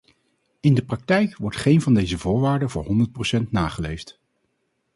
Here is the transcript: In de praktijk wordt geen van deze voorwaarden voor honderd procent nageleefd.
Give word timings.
In 0.59 0.73
de 0.73 0.85
praktijk 0.85 1.37
wordt 1.37 1.55
geen 1.57 1.81
van 1.81 1.93
deze 1.93 2.17
voorwaarden 2.17 2.69
voor 2.69 2.85
honderd 2.85 3.11
procent 3.11 3.51
nageleefd. 3.51 4.19